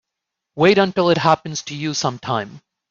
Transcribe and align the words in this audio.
Wait 0.55 0.79
until 0.79 1.11
it 1.11 1.19
happens 1.19 1.61
to 1.61 1.75
you 1.75 1.93
sometime. 1.93 2.59